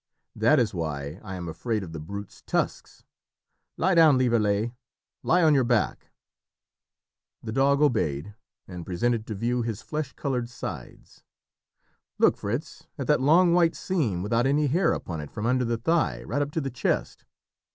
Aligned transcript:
That 0.35 0.57
is 0.57 0.73
why 0.73 1.19
I 1.23 1.35
am 1.35 1.47
afraid 1.47 1.83
of 1.83 1.91
the 1.93 1.99
brutes' 1.99 2.41
tusks. 2.41 3.03
Lie 3.77 3.93
down, 3.93 4.17
Lieverlé, 4.17 4.73
lie 5.21 5.43
on 5.43 5.53
your 5.53 5.63
back!" 5.63 6.09
The 7.43 7.51
dog 7.51 7.83
obeyed, 7.83 8.33
and 8.67 8.83
presented 8.83 9.27
to 9.27 9.35
view 9.35 9.61
his 9.61 9.83
flesh 9.83 10.13
coloured 10.13 10.49
sides. 10.49 11.21
"Look, 12.17 12.35
Fritz, 12.35 12.87
at 12.97 13.05
that 13.05 13.21
long 13.21 13.53
white 13.53 13.75
seam 13.75 14.23
without 14.23 14.47
any 14.47 14.65
hair 14.65 14.91
upon 14.91 15.21
it 15.21 15.29
from 15.29 15.45
under 15.45 15.65
the 15.65 15.77
thigh 15.77 16.23
right 16.23 16.41
up 16.41 16.49
to 16.53 16.61
the 16.61 16.71
chest. 16.71 17.25